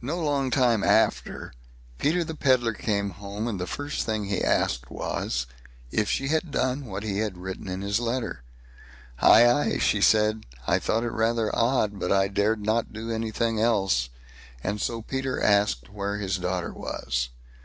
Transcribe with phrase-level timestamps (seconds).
[0.00, 1.52] No long time after
[1.98, 5.48] Peter the Pedlar came home, and the first thing he asked was,
[5.90, 8.44] if she had done what he had written in his letter.
[9.18, 9.44] "Aye!
[9.44, 14.08] aye!" she said; "I thought it rather odd, but I dared not do anything else";
[14.62, 17.30] and so Peter asked where his daughter was.